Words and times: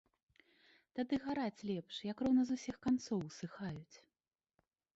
Тады 0.99 1.19
гараць 1.25 1.65
лепш, 1.71 1.93
як 2.11 2.17
роўна 2.27 2.43
з 2.51 2.57
усіх 2.59 2.75
канцоў 2.89 3.19
усыхаюць. 3.29 3.97